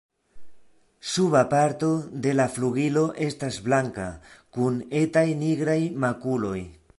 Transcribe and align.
Suba 1.11 1.43
parto 1.53 1.91
de 2.23 2.31
la 2.39 2.47
flugilo 2.55 3.03
estas 3.27 3.61
blanka, 3.67 4.09
kun 4.57 4.81
etaj 5.03 5.27
nigraj 5.45 5.81
makuloj. 6.07 6.59